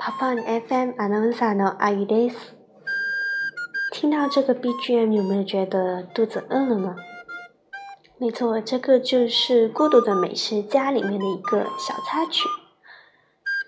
[0.00, 2.36] Papa FM Announcer の阿姨です。
[3.92, 6.96] 听到这个 BGM 有没有觉得肚子饿了呢？
[8.18, 12.48] 没错，这个就是《孤独的美食家》里面的一个小插曲。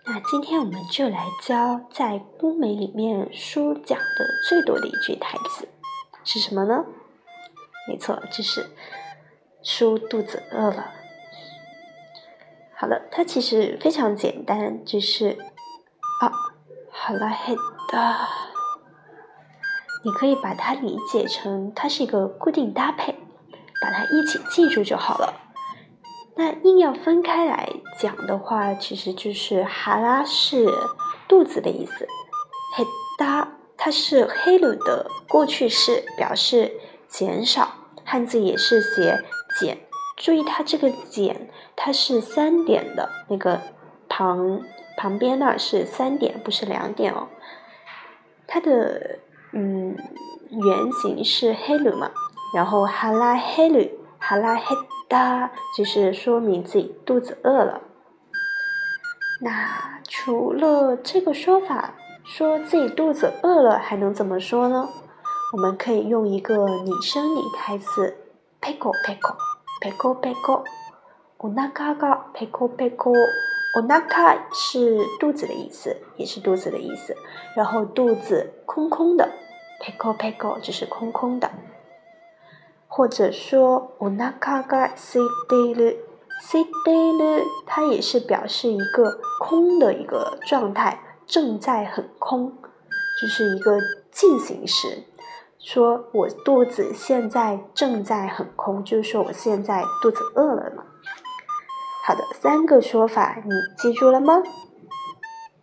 [0.07, 4.05] 那今天我们就来教在孤美里面书讲的
[4.49, 5.69] 最多的一句台词
[6.25, 6.87] 是什么呢？
[7.87, 8.71] 没错，就是
[9.63, 10.93] 书肚子饿了。
[12.75, 15.37] 好了，它其实非常简单，就是
[16.22, 16.32] 啊，
[16.92, 17.56] 好了，嘿
[17.92, 18.16] 的，
[20.04, 23.14] 你可以把它理解成它是一个固定搭配，
[23.82, 25.34] 把它一起记住就好了。
[26.36, 30.68] 那硬要分开来讲的话，其实就是哈拉是
[31.28, 32.08] 肚子的意思，
[32.76, 32.86] 嘿
[33.18, 36.72] 哒它是黑鲁的过去式，表示
[37.08, 37.74] 减少，
[38.06, 39.24] 汉字也是写
[39.60, 39.86] 减。
[40.16, 43.62] 注意它这个减，它是三点的那个
[44.08, 44.62] 旁
[44.97, 47.29] 旁边那是三点，不是两点哦。
[48.47, 49.19] 它的
[49.53, 49.97] 嗯
[50.51, 52.11] 原型是黑鲁嘛，
[52.55, 53.89] 然后哈拉黑鲁
[54.19, 54.77] 哈拉黑
[55.09, 57.83] 哒，就是说明自己肚子饿了。
[59.41, 64.89] 那除了这个说法，说自己肚子饿了还能怎么说呢？
[65.55, 68.17] 我们可以用一个拟声拟态词，
[68.61, 69.37] pickle pickle。
[69.81, 70.65] ペコペコ，
[71.39, 73.13] お腹がペコペコ。
[73.75, 77.17] お腹是肚子的意思，也是肚子的意思。
[77.55, 79.31] 然后肚子空空的，
[79.81, 81.51] ペコペコ就是空空的。
[82.89, 85.97] 或者说お腹が空いている，
[86.41, 92.53] 空いている，它也是表示一个空的一个状态，正在很空，
[93.21, 93.79] 就是一个
[94.11, 95.05] 进行时。
[95.61, 100.85] 说我肚子现在正在很空，就是说我现在肚子饿了嘛。
[102.05, 104.43] 好的，三个说法你记住了吗？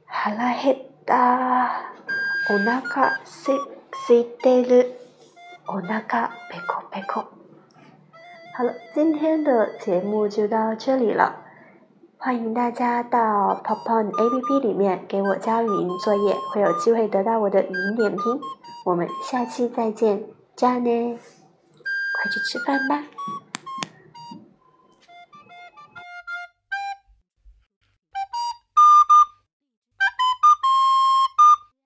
[0.05, 1.69] 哈拉嘿达，
[2.49, 3.51] おなかす
[4.13, 4.93] いてる，
[5.67, 7.25] おなかペコペコ。
[8.57, 11.41] 好了，今天的节目就到这里了。
[12.17, 18.39] 欢迎大家到 Popon A P P 里面给我交语音作业，会有机会得到我的语音点评。
[18.85, 20.23] 我们下期再见，
[20.55, 23.03] 加呢，快去吃饭吧。